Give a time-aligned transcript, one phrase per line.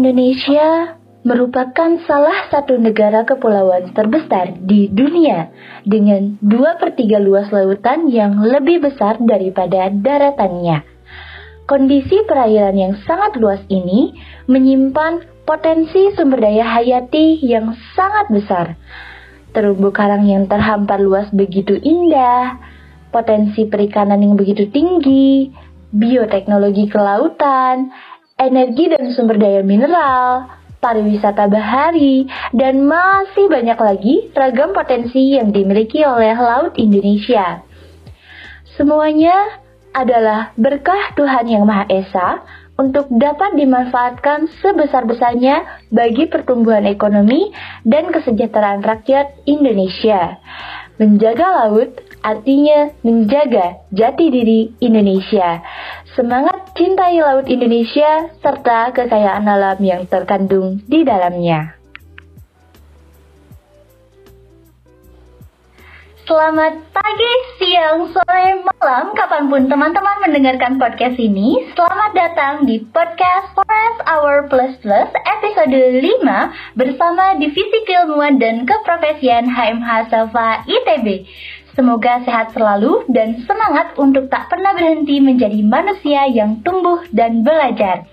[0.00, 0.96] Indonesia
[1.28, 5.52] merupakan salah satu negara kepulauan terbesar di dunia
[5.84, 10.88] dengan 2 per 3 luas lautan yang lebih besar daripada daratannya.
[11.68, 14.16] Kondisi perairan yang sangat luas ini
[14.48, 18.66] menyimpan potensi sumber daya hayati yang sangat besar.
[19.52, 22.56] Terumbu karang yang terhampar luas begitu indah,
[23.12, 25.52] potensi perikanan yang begitu tinggi,
[25.92, 27.92] bioteknologi kelautan,
[28.40, 30.48] energi dan sumber daya mineral,
[30.80, 32.24] pariwisata bahari,
[32.56, 37.60] dan masih banyak lagi ragam potensi yang dimiliki oleh Laut Indonesia.
[38.80, 39.60] Semuanya
[39.92, 42.28] adalah berkah Tuhan Yang Maha Esa
[42.80, 47.52] untuk dapat dimanfaatkan sebesar-besarnya bagi pertumbuhan ekonomi
[47.84, 50.40] dan kesejahteraan rakyat Indonesia.
[50.96, 51.92] Menjaga laut
[52.24, 55.60] artinya menjaga jati diri Indonesia.
[56.10, 61.78] Semangat cintai laut Indonesia serta kekayaan alam yang terkandung di dalamnya.
[66.26, 71.74] Selamat pagi, siang, sore, malam, kapan pun teman-teman mendengarkan podcast ini.
[71.78, 79.50] Selamat datang di podcast Forest Hour Plus Plus episode 5 bersama Divisi Keilmuan dan Keprofesian
[79.50, 81.26] HMH Selva ITB.
[81.78, 88.10] Semoga sehat selalu dan semangat untuk tak pernah berhenti menjadi manusia yang tumbuh dan belajar.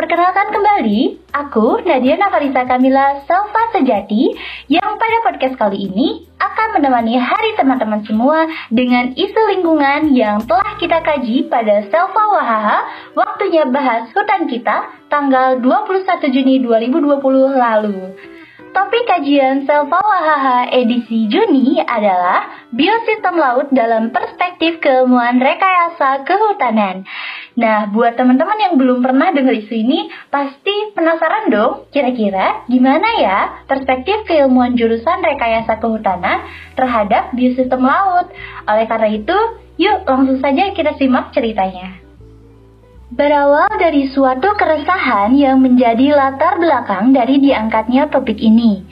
[0.00, 4.32] Perkenalkan kembali, aku Nadia Nafarisa Kamila Selva Sejati
[4.72, 10.80] yang pada podcast kali ini akan menemani hari teman-teman semua dengan isu lingkungan yang telah
[10.80, 12.78] kita kaji pada Selva Wahaha
[13.12, 18.16] waktunya bahas hutan kita tanggal 21 Juni 2020 lalu.
[18.70, 27.02] Topik kajian Selva Wahaha edisi Juni adalah biosistem laut dalam perspektif keilmuan rekayasa kehutanan.
[27.58, 33.38] Nah, buat teman-teman yang belum pernah dengar isu ini, pasti penasaran dong, kira-kira gimana ya
[33.66, 36.46] perspektif keilmuan jurusan rekayasa kehutanan
[36.78, 38.30] terhadap biosistem laut.
[38.70, 39.38] Oleh karena itu,
[39.82, 42.09] yuk langsung saja kita simak ceritanya.
[43.10, 48.86] Berawal dari suatu keresahan yang menjadi latar belakang dari diangkatnya topik ini.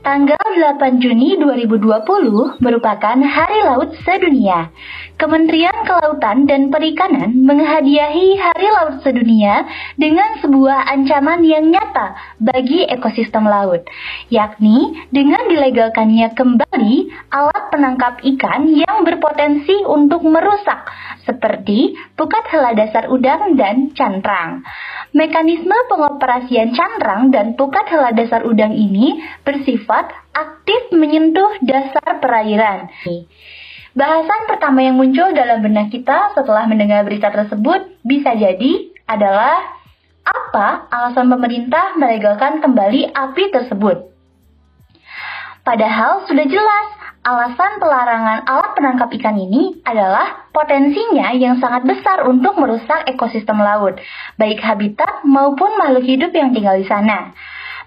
[0.00, 4.72] Tanggal 8 Juni 2020 merupakan Hari Laut Sedunia.
[5.20, 9.68] Kementerian Kelautan dan Perikanan menghadiahi Hari Laut Sedunia
[10.00, 13.84] dengan sebuah ancaman yang nyata bagi ekosistem laut,
[14.32, 16.94] yakni dengan dilegalkannya kembali
[17.28, 20.80] alat penangkap ikan yang berpotensi untuk merusak,
[21.28, 24.64] seperti pukat hela dasar udang dan cantrang.
[25.12, 29.89] Mekanisme pengoperasian cantrang dan pukat hela dasar udang ini bersifat
[30.30, 32.88] aktif menyentuh dasar perairan.
[33.90, 39.80] Bahasan pertama yang muncul dalam benak kita setelah mendengar berita tersebut bisa jadi adalah
[40.22, 44.14] apa alasan pemerintah melegalkan kembali api tersebut.
[45.66, 46.86] Padahal sudah jelas
[47.20, 54.00] alasan pelarangan alat penangkap ikan ini adalah potensinya yang sangat besar untuk merusak ekosistem laut,
[54.40, 57.36] baik habitat maupun makhluk hidup yang tinggal di sana.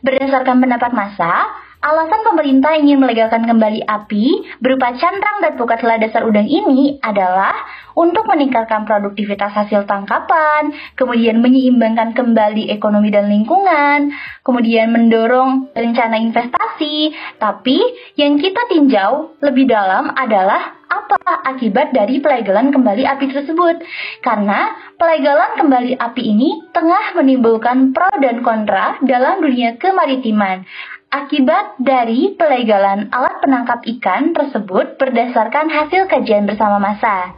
[0.04, 1.48] Berdasarkan pendapat massa,
[1.84, 7.52] Alasan pemerintah ingin melegalkan kembali api berupa cantrang dan pukat hela dasar udang ini adalah
[7.92, 14.16] untuk meningkatkan produktivitas hasil tangkapan, kemudian menyeimbangkan kembali ekonomi dan lingkungan,
[14.48, 17.12] kemudian mendorong rencana investasi.
[17.36, 17.78] Tapi
[18.16, 21.20] yang kita tinjau lebih dalam adalah apa
[21.52, 23.82] akibat dari pelegalan kembali api tersebut?
[24.24, 30.64] Karena pelegalan kembali api ini tengah menimbulkan pro dan kontra dalam dunia kemaritiman.
[31.14, 37.38] Akibat dari pelegalan alat penangkap ikan tersebut berdasarkan hasil kajian bersama masa.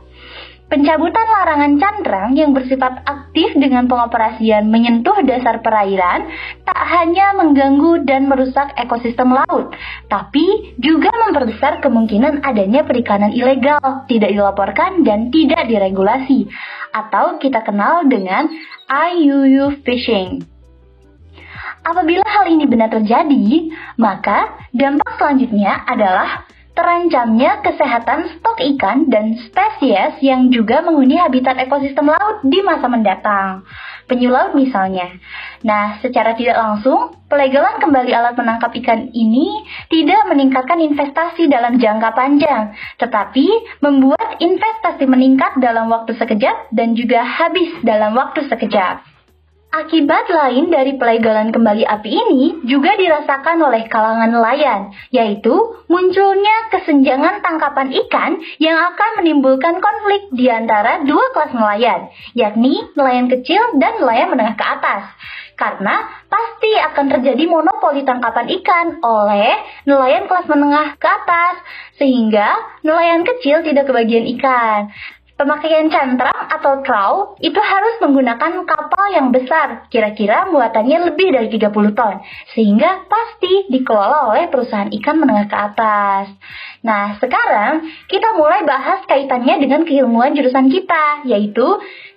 [0.72, 6.24] Pencabutan larangan cantrang yang bersifat aktif dengan pengoperasian menyentuh dasar perairan
[6.64, 9.76] tak hanya mengganggu dan merusak ekosistem laut,
[10.08, 16.48] tapi juga memperbesar kemungkinan adanya perikanan ilegal, tidak dilaporkan dan tidak diregulasi,
[16.96, 18.48] atau kita kenal dengan
[18.88, 20.55] IUU fishing.
[21.86, 23.70] Apabila hal ini benar terjadi,
[24.02, 32.12] maka dampak selanjutnya adalah terancamnya kesehatan stok ikan dan spesies yang juga menghuni habitat ekosistem
[32.12, 33.64] laut di masa mendatang.
[34.10, 35.14] Penyu laut misalnya.
[35.62, 42.14] Nah, secara tidak langsung, pelegalan kembali alat menangkap ikan ini tidak meningkatkan investasi dalam jangka
[42.14, 43.46] panjang, tetapi
[43.82, 49.15] membuat investasi meningkat dalam waktu sekejap dan juga habis dalam waktu sekejap.
[49.76, 55.52] Akibat lain dari pelegalan kembali api ini juga dirasakan oleh kalangan nelayan, yaitu
[55.92, 62.08] munculnya kesenjangan tangkapan ikan yang akan menimbulkan konflik di antara dua kelas nelayan,
[62.40, 65.12] yakni nelayan kecil dan nelayan menengah ke atas.
[65.60, 71.60] Karena pasti akan terjadi monopoli tangkapan ikan oleh nelayan kelas menengah ke atas,
[72.00, 74.92] sehingga nelayan kecil tidak kebagian ikan.
[75.36, 81.92] Pemakaian cantrang atau trow itu harus menggunakan kapal yang besar, kira-kira muatannya lebih dari 30
[81.92, 82.24] ton,
[82.56, 86.26] sehingga pasti dikelola oleh perusahaan ikan menengah ke atas.
[86.86, 91.66] Nah, sekarang kita mulai bahas kaitannya dengan keilmuan jurusan kita, yaitu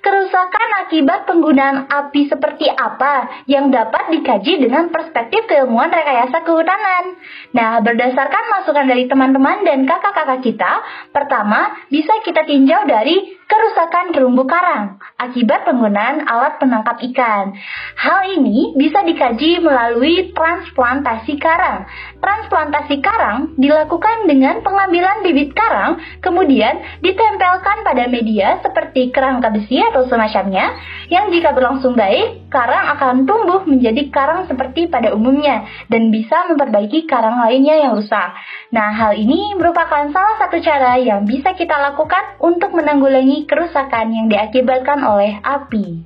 [0.04, 7.16] kerusakan akibat penggunaan api seperti apa yang dapat dikaji dengan perspektif keilmuan rekayasa kehutanan.
[7.56, 10.84] Nah, berdasarkan masukan dari teman-teman dan kakak-kakak kita,
[11.16, 17.56] pertama bisa kita tinjau dari kerusakan terumbu karang akibat penggunaan alat penangkap ikan.
[17.96, 21.88] Hal ini bisa dikaji melalui transplantasi karang.
[22.20, 30.04] Transplantasi karang dilakukan dengan pengambilan bibit karang, kemudian ditempelkan pada media seperti kerangka besi atau
[30.04, 30.76] semacamnya,
[31.08, 37.08] yang jika berlangsung baik, karang akan tumbuh menjadi karang seperti pada umumnya dan bisa memperbaiki
[37.08, 38.34] karang lainnya yang rusak.
[38.68, 44.26] Nah, hal ini merupakan salah satu cara yang bisa kita lakukan untuk menanggulangi kerusakan yang
[44.32, 46.02] diakibatkan oleh api.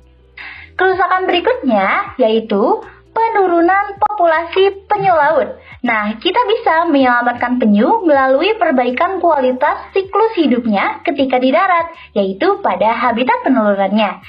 [0.73, 2.83] Kerusakan berikutnya yaitu
[3.13, 5.61] penurunan populasi penyu laut.
[5.85, 12.95] Nah, kita bisa menyelamatkan penyu melalui perbaikan kualitas siklus hidupnya ketika di darat, yaitu pada
[12.95, 14.23] habitat penelurannya.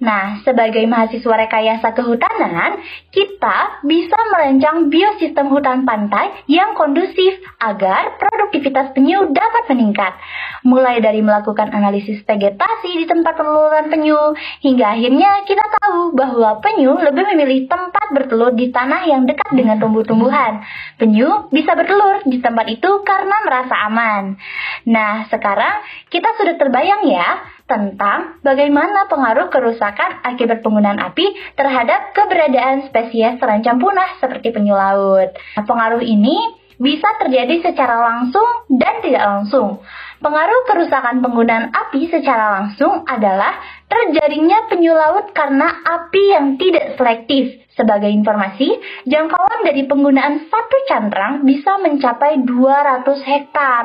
[0.00, 2.80] Nah, sebagai mahasiswa rekayasa kehutanan,
[3.12, 10.16] kita bisa merancang biosistem hutan pantai yang kondusif agar produktivitas penyu dapat meningkat.
[10.64, 14.32] Mulai dari melakukan analisis vegetasi di tempat peneluran penyu,
[14.64, 19.76] hingga akhirnya kita tahu bahwa penyu lebih memilih tempat bertelur di tanah yang dekat dengan
[19.84, 20.64] tumbuh-tumbuhan.
[20.96, 24.40] Penyu bisa bertelur di tempat itu karena merasa aman.
[24.88, 31.22] Nah, sekarang kita sudah terbayang ya tentang bagaimana pengaruh kerusakan akibat penggunaan api
[31.54, 35.30] terhadap keberadaan spesies terancam punah seperti penyu laut.
[35.54, 39.84] Nah, pengaruh ini bisa terjadi secara langsung dan tidak langsung.
[40.20, 43.56] Pengaruh kerusakan penggunaan api secara langsung adalah
[43.88, 48.68] terjadinya penyu laut karena api yang tidak selektif sebagai informasi,
[49.08, 53.84] jangkauan dari penggunaan satu cantrang bisa mencapai 200 hektar.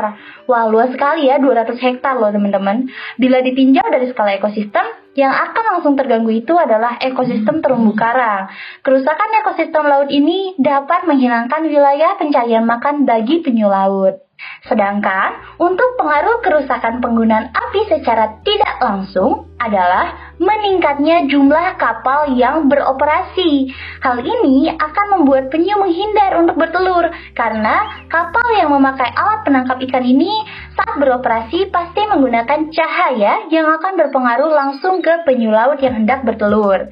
[0.51, 2.91] Wah, luas sekali ya 200 hektar loh teman-teman.
[3.15, 4.83] Bila ditinjau dari skala ekosistem,
[5.15, 8.51] yang akan langsung terganggu itu adalah ekosistem terumbu karang.
[8.83, 14.24] Kerusakan ekosistem laut ini dapat menghilangkan wilayah pencarian makan bagi penyu laut.
[14.65, 23.71] Sedangkan untuk pengaruh kerusakan penggunaan api secara tidak langsung adalah meningkatnya jumlah kapal yang beroperasi.
[24.03, 30.03] Hal ini akan membuat penyu menghindar untuk bertelur karena kapal yang memakai alat penangkap ikan
[30.03, 30.33] ini
[30.75, 36.91] saat beroperasi pasti menggunakan cahaya yang akan berpengaruh langsung ke penyu laut yang hendak bertelur.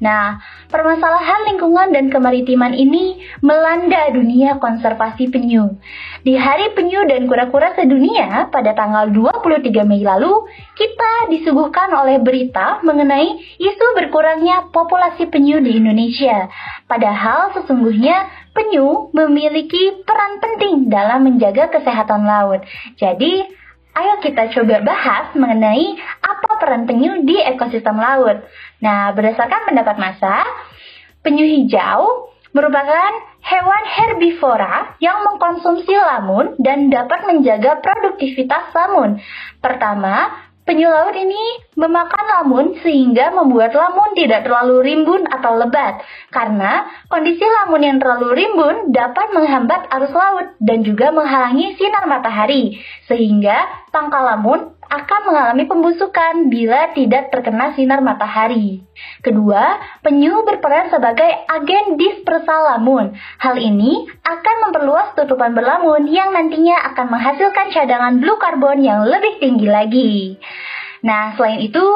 [0.00, 0.40] Nah,
[0.70, 5.76] permasalahan lingkungan dan kemaritiman ini melanda dunia konservasi penyu.
[6.22, 10.46] Di Hari Penyu dan Kura-Kura Sedunia pada tanggal 23 Mei lalu,
[10.78, 16.48] kita disuguhkan oleh berita mengenai isu berkurangnya populasi penyu di Indonesia.
[16.86, 22.62] Padahal sesungguhnya penyu memiliki peran penting dalam menjaga kesehatan laut.
[23.00, 23.60] Jadi,
[23.96, 28.44] ayo kita coba bahas mengenai apa peran penyu di ekosistem laut.
[28.84, 30.44] Nah, berdasarkan pendapat masa,
[31.20, 39.22] penyu hijau merupakan hewan herbivora yang mengkonsumsi lamun dan dapat menjaga produktivitas lamun.
[39.62, 40.34] Pertama,
[40.70, 45.98] Penyu laut ini memakan lamun sehingga membuat lamun tidak terlalu rimbun atau lebat.
[46.30, 52.78] Karena kondisi lamun yang terlalu rimbun dapat menghambat arus laut dan juga menghalangi sinar matahari.
[53.10, 58.82] Sehingga pangkal lamun akan mengalami pembusukan bila tidak terkena sinar matahari.
[59.22, 63.14] Kedua, penyu berperan sebagai agen dispersal lamun.
[63.38, 69.38] Hal ini akan memperluas tutupan berlamun yang nantinya akan menghasilkan cadangan blue carbon yang lebih
[69.38, 70.12] tinggi lagi.
[71.06, 71.86] Nah, selain itu,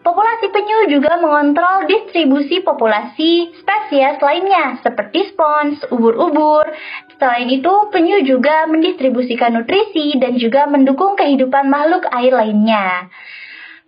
[0.00, 6.64] Populasi penyu juga mengontrol distribusi populasi spesies lainnya seperti spons, ubur-ubur.
[7.20, 13.12] Selain itu, penyu juga mendistribusikan nutrisi dan juga mendukung kehidupan makhluk air lainnya.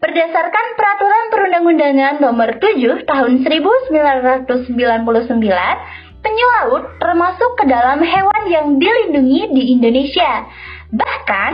[0.04, 4.36] Berdasarkan Peraturan Perundang-undangan Nomor 7 Tahun 1999,
[6.20, 10.44] penyu laut termasuk ke dalam hewan yang dilindungi di Indonesia.
[10.92, 11.52] Bahkan,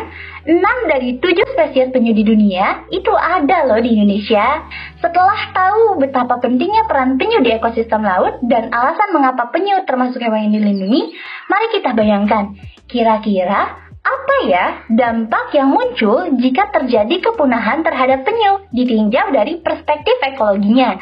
[0.51, 4.67] 6 dari 7 spesies penyu di dunia itu ada loh di Indonesia.
[4.99, 10.51] Setelah tahu betapa pentingnya peran penyu di ekosistem laut dan alasan mengapa penyu termasuk hewan
[10.51, 11.15] yang dilindungi,
[11.47, 12.59] mari kita bayangkan,
[12.91, 20.99] kira-kira apa ya dampak yang muncul jika terjadi kepunahan terhadap penyu ditinjau dari perspektif ekologinya?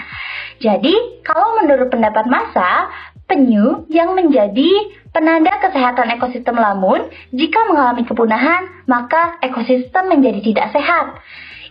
[0.60, 2.88] Jadi, kalau menurut pendapat masa,
[3.26, 4.70] penyu yang menjadi
[5.10, 11.18] penanda kesehatan ekosistem lamun, jika mengalami kepunahan, maka ekosistem menjadi tidak sehat.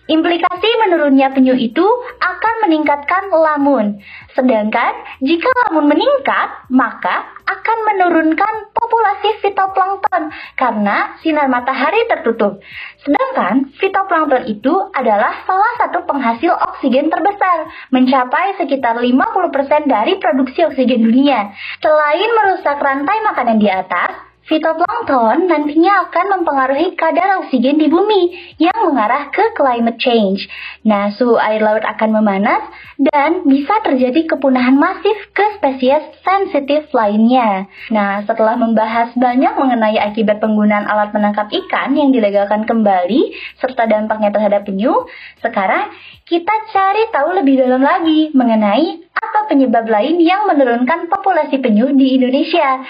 [0.06, 1.86] Implikasi menurunnya penyu itu
[2.22, 3.98] akan meningkatkan lamun.
[4.38, 12.62] Sedangkan jika lamun meningkat, maka akan menurunkan populasi fitoplankton karena sinar matahari tertutup.
[13.02, 21.02] Sedangkan fitoplankton itu adalah salah satu penghasil oksigen terbesar, mencapai sekitar 50% dari produksi oksigen
[21.02, 21.54] dunia.
[21.82, 28.30] Selain merusak rantai makanan di atas, Fitoplankton nantinya akan mempengaruhi kadar oksigen di bumi
[28.62, 30.46] yang mengarah ke climate change.
[30.86, 32.62] Nah, suhu air laut akan memanas
[33.02, 37.66] dan bisa terjadi kepunahan masif ke spesies sensitif lainnya.
[37.90, 44.30] Nah, setelah membahas banyak mengenai akibat penggunaan alat menangkap ikan yang dilegalkan kembali serta dampaknya
[44.30, 45.10] terhadap penyu,
[45.42, 45.90] sekarang
[46.30, 52.22] kita cari tahu lebih dalam lagi mengenai apa penyebab lain yang menurunkan populasi penyu di
[52.22, 52.86] Indonesia?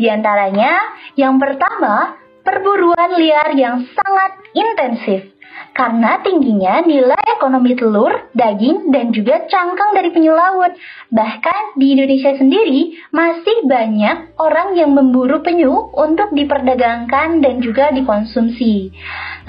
[0.00, 5.33] Di antaranya, yang pertama, perburuan liar yang sangat intensif
[5.74, 10.70] karena tingginya nilai ekonomi telur, daging, dan juga cangkang dari penyu laut.
[11.10, 18.94] Bahkan di Indonesia sendiri masih banyak orang yang memburu penyu untuk diperdagangkan dan juga dikonsumsi.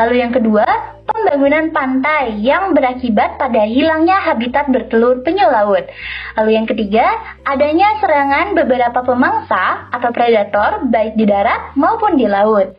[0.01, 0.65] Lalu yang kedua,
[1.05, 5.85] pembangunan pantai yang berakibat pada hilangnya habitat bertelur penyu laut.
[6.41, 7.05] Lalu yang ketiga,
[7.45, 12.73] adanya serangan beberapa pemangsa atau predator baik di darat maupun di laut.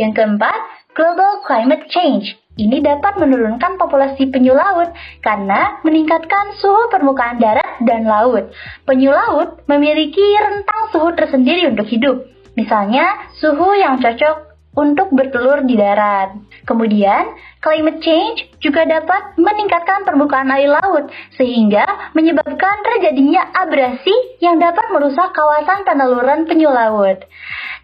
[0.00, 0.58] Yang keempat,
[0.96, 4.88] global climate change ini dapat menurunkan populasi penyu laut
[5.20, 8.48] karena meningkatkan suhu permukaan darat dan laut.
[8.88, 12.24] Penyu laut memiliki rentang suhu tersendiri untuk hidup.
[12.56, 14.45] Misalnya, suhu yang cocok
[14.76, 16.36] untuk bertelur di darat.
[16.68, 17.32] Kemudian,
[17.64, 21.08] climate change juga dapat meningkatkan permukaan air laut
[21.40, 24.12] sehingga menyebabkan terjadinya abrasi
[24.44, 27.24] yang dapat merusak kawasan peneluran penyu laut.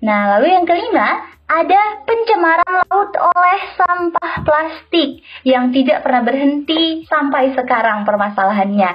[0.05, 7.53] Nah, lalu yang kelima, ada pencemaran laut oleh sampah plastik yang tidak pernah berhenti sampai
[7.53, 8.91] sekarang permasalahannya.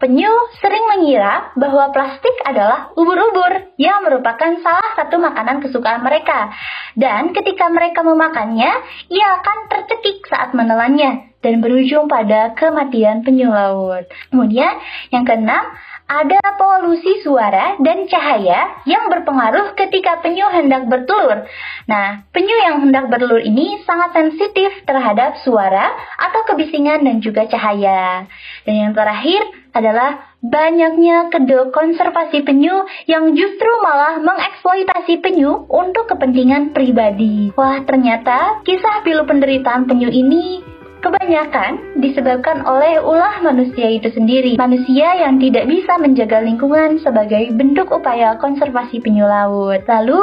[0.00, 0.32] Penyu
[0.64, 6.48] sering mengira bahwa plastik adalah ubur-ubur yang merupakan salah satu makanan kesukaan mereka.
[6.96, 8.72] Dan ketika mereka memakannya,
[9.12, 14.08] ia akan tercekik saat menelannya dan berujung pada kematian penyu laut.
[14.32, 14.72] Kemudian
[15.12, 15.68] yang keenam,
[16.10, 21.46] ada polusi suara dan cahaya yang berpengaruh ketika penyu hendak bertelur.
[21.86, 28.26] Nah, penyu yang hendak bertelur ini sangat sensitif terhadap suara atau kebisingan dan juga cahaya.
[28.70, 29.42] Dan yang terakhir
[29.74, 37.50] adalah banyaknya kedok konservasi penyu yang justru malah mengeksploitasi penyu untuk kepentingan pribadi.
[37.58, 40.62] Wah, ternyata kisah pilu penderitaan penyu ini
[41.00, 44.60] Kebanyakan disebabkan oleh ulah manusia itu sendiri.
[44.60, 49.80] Manusia yang tidak bisa menjaga lingkungan sebagai bentuk upaya konservasi penyu laut.
[49.88, 50.20] Lalu,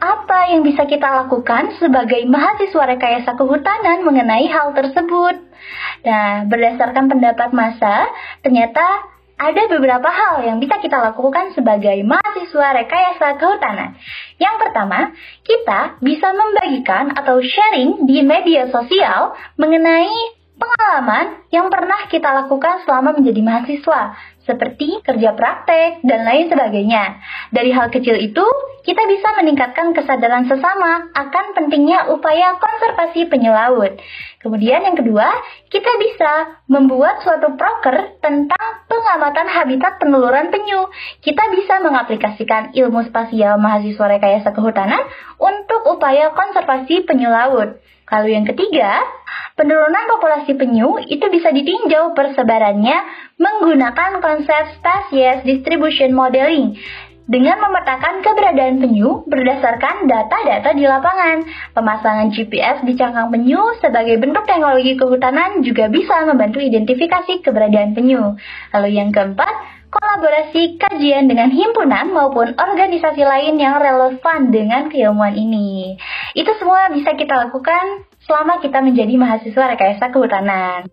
[0.00, 5.36] apa yang bisa kita lakukan sebagai mahasiswa rekayasa kehutanan mengenai hal tersebut?
[6.08, 8.08] Nah, berdasarkan pendapat masa,
[8.40, 8.80] ternyata
[9.40, 13.96] ada beberapa hal yang bisa kita lakukan sebagai mahasiswa rekayasa kehutanan.
[14.36, 15.12] Yang pertama,
[15.44, 23.16] kita bisa membagikan atau sharing di media sosial mengenai pengalaman yang pernah kita lakukan selama
[23.16, 24.00] menjadi mahasiswa
[24.48, 27.20] seperti kerja praktek, dan lain sebagainya.
[27.52, 28.46] Dari hal kecil itu,
[28.80, 34.00] kita bisa meningkatkan kesadaran sesama akan pentingnya upaya konservasi penyu laut.
[34.40, 35.28] Kemudian yang kedua,
[35.68, 40.88] kita bisa membuat suatu proker tentang pengamatan habitat peneluran penyu.
[41.20, 45.04] Kita bisa mengaplikasikan ilmu spasial mahasiswa rekayasa kehutanan
[45.36, 47.76] untuk upaya konservasi penyu laut.
[48.10, 49.00] Lalu yang ketiga,
[49.54, 52.98] penurunan populasi penyu itu bisa ditinjau persebarannya
[53.38, 56.74] menggunakan konsep species distribution modeling
[57.30, 61.46] dengan memetakan keberadaan penyu berdasarkan data-data di lapangan.
[61.78, 68.34] Pemasangan GPS di cangkang penyu sebagai bentuk teknologi kehutanan juga bisa membantu identifikasi keberadaan penyu.
[68.74, 75.98] Lalu yang keempat, kolaborasi kajian dengan himpunan maupun organisasi lain yang relevan dengan keilmuan ini.
[76.38, 80.86] Itu semua bisa kita lakukan selama kita menjadi mahasiswa rekayasa kehutanan.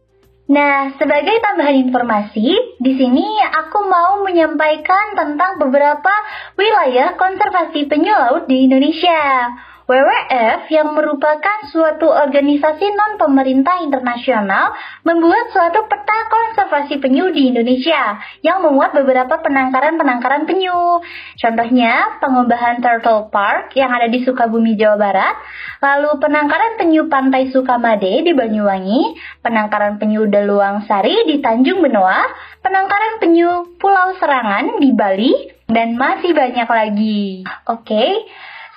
[0.48, 6.13] Nah, sebagai tambahan informasi, di sini aku mau menyampaikan tentang beberapa
[6.56, 9.51] wilayah konservasi penyu laut di Indonesia.
[9.88, 14.75] WWF yang merupakan suatu organisasi non-pemerintah internasional
[15.08, 21.00] membuat suatu peta konservasi penyu di Indonesia yang memuat beberapa penangkaran-penangkaran penyu.
[21.39, 25.36] Contohnya, pengembahan Turtle Park yang ada di Sukabumi, Jawa Barat,
[25.79, 32.27] lalu penangkaran penyu Pantai Sukamade di Banyuwangi, penangkaran penyu Deluang Sari di Tanjung Benoa,
[32.60, 35.32] penangkaran penyu Pulau Serangan di Bali,
[35.72, 37.48] dan masih banyak lagi.
[37.72, 38.12] Oke, okay.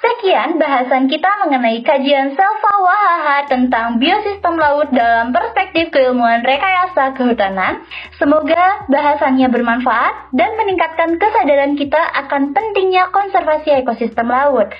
[0.00, 7.84] Sekian bahasan kita mengenai kajian Selva Wahaha tentang biosistem laut dalam perspektif keilmuan rekayasa kehutanan.
[8.16, 14.72] Semoga bahasannya bermanfaat dan meningkatkan kesadaran kita akan pentingnya konservasi ekosistem laut.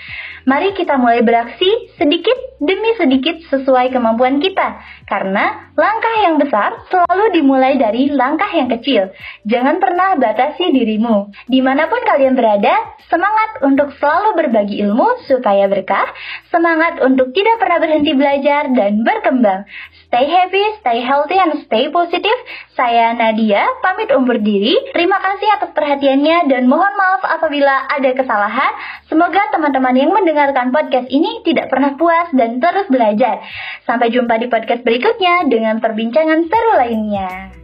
[0.49, 1.69] Mari kita mulai beraksi
[2.01, 4.81] sedikit demi sedikit sesuai kemampuan kita.
[5.05, 9.13] Karena langkah yang besar selalu dimulai dari langkah yang kecil.
[9.45, 11.29] Jangan pernah batasi dirimu.
[11.45, 12.73] Di mana pun kalian berada,
[13.13, 16.11] semangat untuk selalu berbagi ilmu supaya berkah.
[16.51, 19.65] Semangat untuk tidak pernah berhenti belajar dan berkembang.
[20.11, 22.41] Stay happy, stay healthy, and stay positive.
[22.75, 24.75] Saya Nadia, pamit umur diri.
[24.91, 28.73] Terima kasih atas perhatiannya dan mohon maaf apabila ada kesalahan.
[29.07, 33.45] Semoga teman-teman yang mendengar mendengarkan podcast ini tidak pernah puas dan terus belajar.
[33.85, 37.60] Sampai jumpa di podcast berikutnya dengan perbincangan seru lainnya.